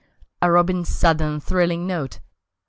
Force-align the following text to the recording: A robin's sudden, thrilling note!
A 0.41 0.49
robin's 0.49 0.89
sudden, 0.89 1.39
thrilling 1.39 1.85
note! 1.85 2.21